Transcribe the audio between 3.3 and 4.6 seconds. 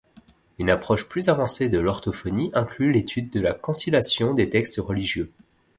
la cantillation des